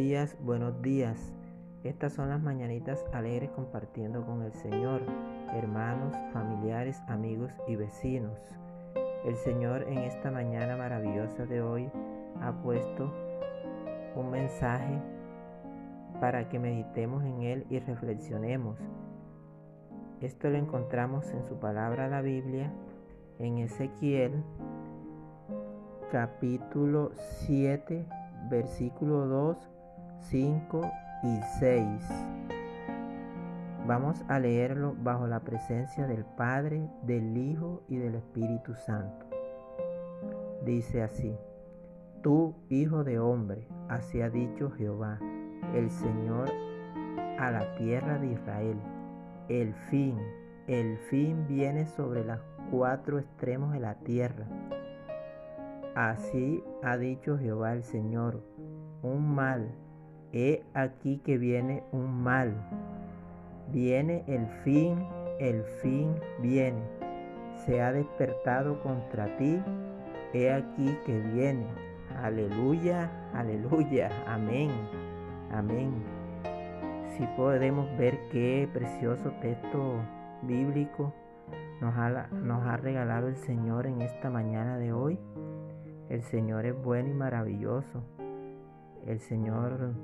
[0.00, 1.34] días, buenos días.
[1.84, 5.02] Estas son las mañanitas alegres compartiendo con el Señor,
[5.52, 8.38] hermanos, familiares, amigos y vecinos.
[9.26, 11.90] El Señor en esta mañana maravillosa de hoy
[12.40, 13.12] ha puesto
[14.16, 14.98] un mensaje
[16.18, 18.78] para que meditemos en él y reflexionemos.
[20.22, 22.72] Esto lo encontramos en su palabra la Biblia,
[23.38, 24.32] en Ezequiel
[26.10, 27.12] capítulo
[27.44, 28.06] 7
[28.48, 29.56] versículo 2,
[30.20, 30.90] 5
[31.22, 31.86] y 6.
[33.86, 39.26] Vamos a leerlo bajo la presencia del Padre, del Hijo y del Espíritu Santo.
[40.64, 41.36] Dice así,
[42.22, 45.18] Tú, hijo de hombre, así ha dicho Jehová,
[45.74, 46.50] el Señor
[47.38, 48.76] a la tierra de Israel.
[49.48, 50.18] El fin,
[50.66, 52.38] el fin viene sobre los
[52.70, 54.46] cuatro extremos de la tierra
[55.94, 58.44] Así ha dicho Jehová el Señor,
[59.02, 59.74] un mal,
[60.32, 62.54] he aquí que viene un mal.
[63.72, 65.06] Viene el fin,
[65.38, 66.82] el fin viene.
[67.64, 69.60] Se ha despertado contra ti,
[70.32, 71.66] he aquí que viene.
[72.22, 74.70] Aleluya, aleluya, amén,
[75.52, 75.92] amén.
[77.16, 79.96] Si podemos ver qué precioso texto
[80.42, 81.12] bíblico
[81.80, 85.18] nos ha, nos ha regalado el Señor en esta mañana de hoy.
[86.08, 88.02] El Señor es bueno y maravilloso.
[89.06, 89.94] El Señor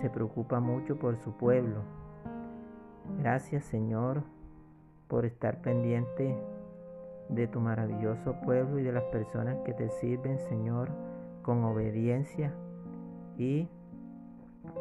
[0.00, 1.82] se preocupa mucho por su pueblo.
[3.18, 4.22] Gracias Señor
[5.08, 6.36] por estar pendiente
[7.28, 10.90] de tu maravilloso pueblo y de las personas que te sirven, Señor,
[11.42, 12.52] con obediencia
[13.38, 13.68] y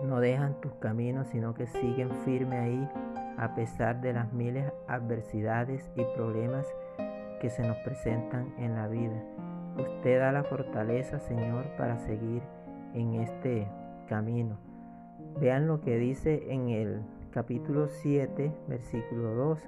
[0.04, 2.90] no dejan tus caminos, sino que siguen firme ahí
[3.38, 6.68] a pesar de las miles adversidades y problemas
[7.40, 9.24] que se nos presentan en la vida.
[9.78, 12.42] Usted da la fortaleza, Señor, para seguir
[12.94, 13.68] en este
[14.08, 14.69] camino.
[15.38, 19.60] Vean lo que dice en el capítulo 7, versículo 2.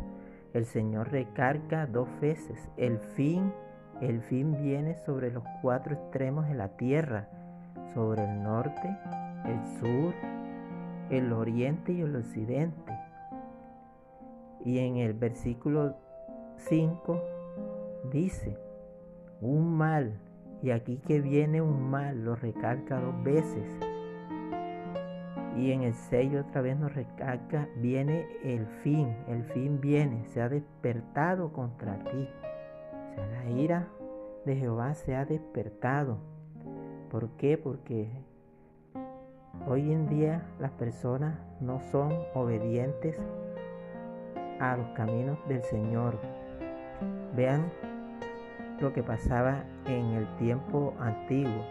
[0.54, 2.70] El Señor recarga dos veces.
[2.76, 3.54] El fin,
[4.02, 7.30] el fin viene sobre los cuatro extremos de la tierra,
[7.94, 8.98] sobre el norte,
[9.46, 10.14] el sur,
[11.10, 12.94] el oriente y el occidente.
[14.66, 15.96] Y en el versículo
[16.58, 17.22] 5
[18.12, 18.58] dice,
[19.40, 20.20] un mal,
[20.62, 23.91] y aquí que viene un mal, lo recalca dos veces.
[25.58, 30.42] Y en el 6 otra vez nos recalca, viene el fin, el fin viene, se
[30.42, 32.30] ha despertado contra ti.
[33.18, 33.88] La ira
[34.46, 36.18] de Jehová se ha despertado.
[37.10, 37.58] ¿Por qué?
[37.58, 38.10] Porque
[39.68, 43.20] hoy en día las personas no son obedientes
[44.60, 46.18] a los caminos del Señor.
[47.36, 47.72] Vean
[48.80, 51.66] lo que pasaba en el tiempo antiguo.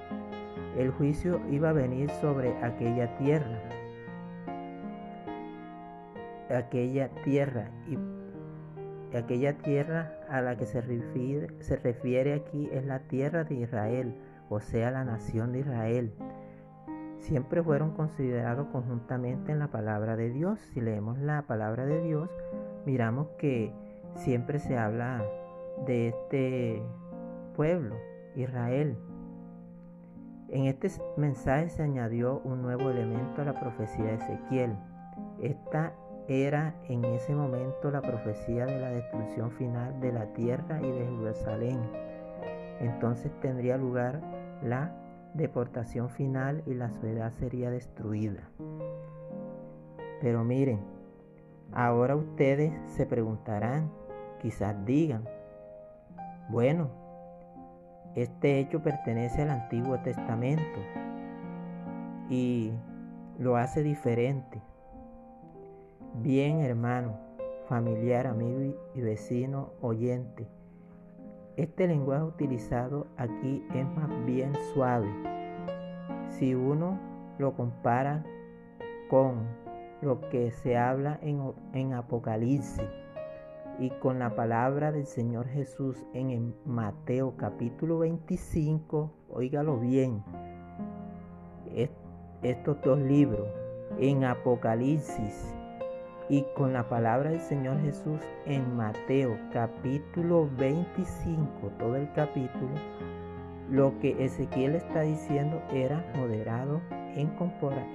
[0.76, 3.58] El juicio iba a venir sobre aquella tierra.
[6.48, 7.96] Aquella tierra y
[9.16, 14.14] aquella tierra a la que se refiere, se refiere aquí es la tierra de Israel,
[14.48, 16.12] o sea, la nación de Israel.
[17.18, 20.58] Siempre fueron considerados conjuntamente en la palabra de Dios.
[20.72, 22.30] Si leemos la palabra de Dios,
[22.86, 23.72] miramos que
[24.14, 25.22] siempre se habla
[25.86, 26.82] de este
[27.54, 27.96] pueblo,
[28.34, 28.96] Israel.
[30.50, 34.76] En este mensaje se añadió un nuevo elemento a la profecía de Ezequiel.
[35.40, 35.92] Esta
[36.26, 41.06] era en ese momento la profecía de la destrucción final de la tierra y de
[41.06, 41.78] Jerusalén.
[42.80, 44.20] Entonces tendría lugar
[44.62, 44.92] la
[45.34, 48.42] deportación final y la ciudad sería destruida.
[50.20, 50.80] Pero miren,
[51.72, 53.88] ahora ustedes se preguntarán,
[54.40, 55.28] quizás digan,
[56.48, 56.99] bueno,
[58.14, 60.80] este hecho pertenece al Antiguo Testamento
[62.28, 62.72] y
[63.38, 64.60] lo hace diferente.
[66.14, 67.16] Bien, hermano,
[67.68, 70.48] familiar, amigo y vecino, oyente.
[71.56, 75.08] Este lenguaje utilizado aquí es más bien suave.
[76.30, 76.98] Si uno
[77.38, 78.24] lo compara
[79.08, 79.46] con
[80.02, 82.82] lo que se habla en, en Apocalipsis,
[83.80, 90.22] y con la palabra del Señor Jesús en Mateo capítulo 25, óigalo bien,
[92.42, 93.48] estos dos libros
[93.98, 95.54] en Apocalipsis
[96.28, 102.74] y con la palabra del Señor Jesús en Mateo capítulo 25, todo el capítulo,
[103.70, 107.30] lo que Ezequiel está diciendo era moderado en,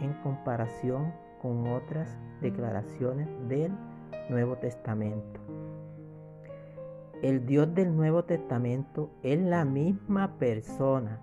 [0.02, 3.72] en comparación con otras declaraciones del
[4.30, 5.55] Nuevo Testamento.
[7.26, 11.20] El Dios del Nuevo Testamento es la misma persona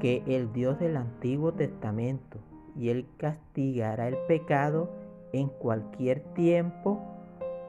[0.00, 2.38] que el Dios del Antiguo Testamento
[2.74, 4.90] y Él castigará el pecado
[5.32, 7.00] en cualquier tiempo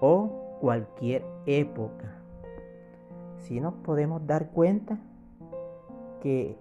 [0.02, 2.16] o cualquier época.
[3.38, 4.98] Si nos podemos dar cuenta
[6.24, 6.58] que,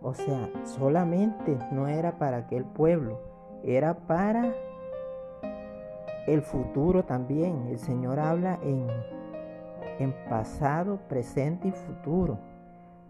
[0.00, 3.20] o sea, solamente no era para aquel pueblo,
[3.62, 4.54] era para
[6.26, 7.66] el futuro también.
[7.68, 8.86] El Señor habla en,
[9.98, 12.38] en pasado, presente y futuro.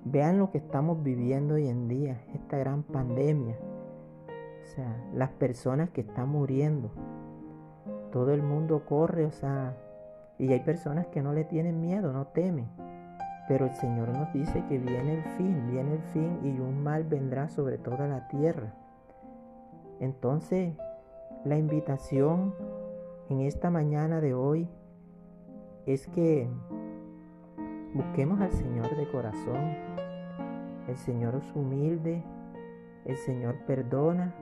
[0.04, 3.56] Vean lo que estamos viviendo hoy en día, esta gran pandemia.
[4.62, 6.90] O sea, las personas que están muriendo.
[8.12, 9.76] Todo el mundo corre, o sea,
[10.38, 12.68] y hay personas que no le tienen miedo, no temen.
[13.48, 17.04] Pero el Señor nos dice que viene el fin, viene el fin y un mal
[17.04, 18.74] vendrá sobre toda la tierra.
[20.00, 20.74] Entonces,
[21.44, 22.54] la invitación
[23.28, 24.68] en esta mañana de hoy
[25.86, 26.48] es que
[27.96, 29.74] busquemos al Señor de corazón.
[30.86, 32.22] El Señor es humilde,
[33.06, 34.34] el Señor perdona,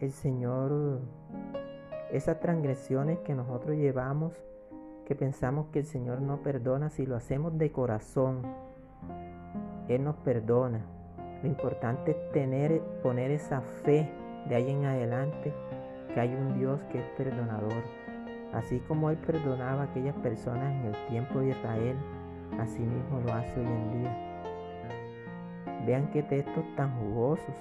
[0.00, 1.00] el Señor,
[2.10, 4.34] esas transgresiones que nosotros llevamos,
[5.06, 8.42] que pensamos que el Señor no perdona, si lo hacemos de corazón,
[9.88, 10.84] Él nos perdona.
[11.42, 14.08] Lo importante es tener, poner esa fe
[14.48, 15.52] de ahí en adelante
[16.12, 17.82] que hay un Dios que es perdonador.
[18.52, 21.96] Así como Él perdonaba a aquellas personas en el tiempo de Israel,
[22.58, 24.32] así mismo lo hace hoy en día.
[25.86, 27.54] Vean qué textos tan jugosos,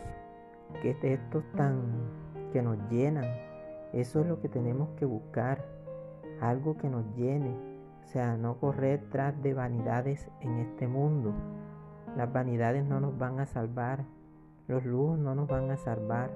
[0.81, 1.81] qué textos tan
[2.51, 3.25] que nos llenan.
[3.93, 5.65] Eso es lo que tenemos que buscar,
[6.39, 7.55] algo que nos llene,
[8.03, 11.33] o sea, no correr tras de vanidades en este mundo.
[12.15, 14.05] Las vanidades no nos van a salvar,
[14.67, 16.31] los lujos no nos van a salvar,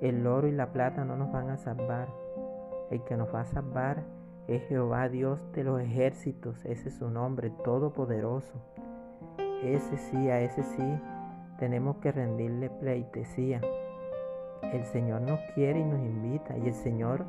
[0.00, 2.08] el oro y la plata no nos van a salvar.
[2.90, 4.02] El que nos va a salvar
[4.48, 6.64] es Jehová Dios de los ejércitos.
[6.64, 8.54] Ese es su nombre, todopoderoso.
[9.62, 11.00] Ese sí, a ese sí
[11.58, 13.60] tenemos que rendirle pleitesía.
[14.72, 16.56] El Señor nos quiere y nos invita.
[16.58, 17.24] Y el Señor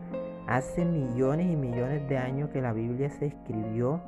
[0.48, 4.02] hace millones y millones de años que la Biblia se escribió.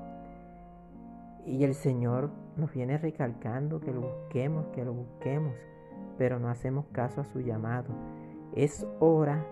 [1.45, 5.53] Y el Señor nos viene recalcando que lo busquemos, que lo busquemos.
[6.17, 7.93] Pero no hacemos caso a su llamado.
[8.55, 9.45] Es hora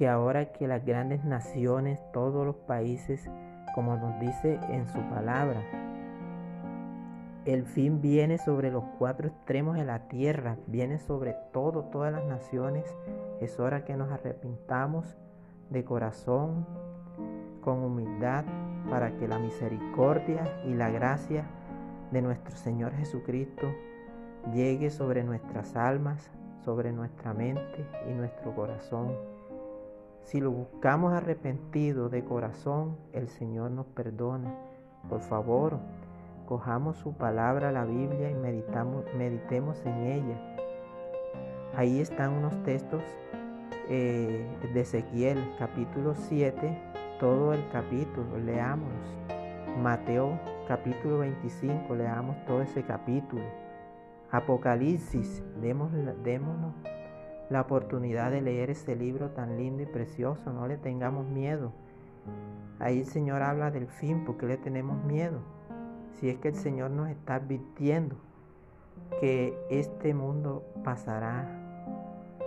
[0.00, 3.28] que ahora que las grandes naciones, todos los países,
[3.74, 5.60] como nos dice en su palabra,
[7.44, 12.24] el fin viene sobre los cuatro extremos de la tierra, viene sobre todo, todas las
[12.24, 12.86] naciones.
[13.42, 15.18] Es hora que nos arrepintamos
[15.68, 16.66] de corazón,
[17.60, 18.46] con humildad,
[18.88, 21.44] para que la misericordia y la gracia
[22.10, 23.70] de nuestro Señor Jesucristo
[24.54, 26.30] llegue sobre nuestras almas,
[26.64, 29.39] sobre nuestra mente y nuestro corazón.
[30.24, 34.54] Si lo buscamos arrepentido de corazón, el Señor nos perdona.
[35.08, 35.78] Por favor,
[36.46, 40.56] cojamos su palabra, la Biblia, y meditamos, meditemos en ella.
[41.74, 43.02] Ahí están unos textos
[43.88, 46.78] eh, de Ezequiel, capítulo 7,
[47.18, 49.16] todo el capítulo, leámoslos.
[49.82, 50.38] Mateo,
[50.68, 53.42] capítulo 25, leamos todo ese capítulo.
[54.30, 56.74] Apocalipsis, démonos
[57.50, 61.72] la oportunidad de leer ese libro tan lindo y precioso, no le tengamos miedo.
[62.78, 65.40] Ahí el Señor habla del fin, porque le tenemos miedo?
[66.12, 68.16] Si es que el Señor nos está advirtiendo
[69.20, 71.48] que este mundo pasará,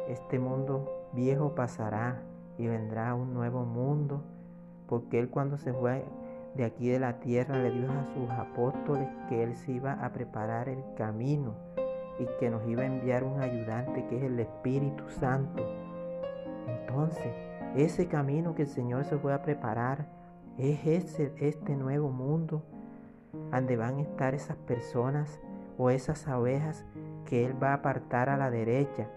[0.07, 2.21] este mundo viejo pasará
[2.57, 4.23] y vendrá un nuevo mundo,
[4.87, 6.05] porque Él cuando se fue
[6.55, 10.13] de aquí de la tierra le dijo a sus apóstoles que Él se iba a
[10.13, 11.55] preparar el camino
[12.19, 15.63] y que nos iba a enviar un ayudante que es el Espíritu Santo.
[16.67, 17.33] Entonces,
[17.75, 20.05] ese camino que el Señor se fue a preparar
[20.57, 22.63] es ese, este nuevo mundo
[23.51, 25.39] donde van a estar esas personas
[25.77, 26.85] o esas abejas
[27.25, 29.07] que Él va a apartar a la derecha.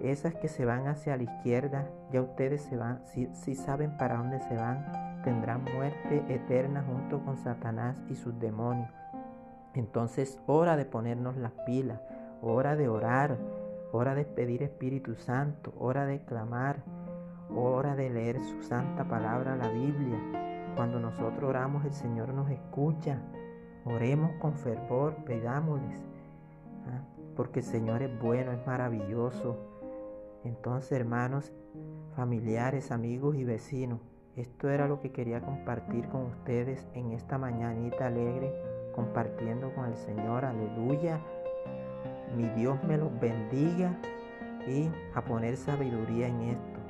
[0.00, 4.16] Esas que se van hacia la izquierda, ya ustedes se van, si, si saben para
[4.16, 8.88] dónde se van, tendrán muerte eterna junto con Satanás y sus demonios.
[9.74, 12.00] Entonces, hora de ponernos las pilas,
[12.42, 13.38] hora de orar,
[13.92, 16.82] hora de pedir Espíritu Santo, hora de clamar,
[17.54, 20.72] hora de leer su santa palabra, la Biblia.
[20.76, 23.20] Cuando nosotros oramos, el Señor nos escucha.
[23.84, 26.04] Oremos con fervor, pedámosles,
[26.86, 27.02] ¿ah?
[27.34, 29.56] porque el Señor es bueno, es maravilloso.
[30.44, 31.52] Entonces, hermanos,
[32.14, 34.00] familiares, amigos y vecinos,
[34.36, 38.52] esto era lo que quería compartir con ustedes en esta mañanita alegre,
[38.94, 41.20] compartiendo con el Señor, aleluya.
[42.36, 43.96] Mi Dios me los bendiga
[44.66, 46.80] y a poner sabiduría en esto.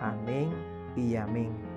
[0.00, 0.50] Amén
[0.96, 1.69] y amén.